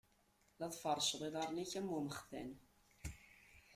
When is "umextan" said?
1.97-2.51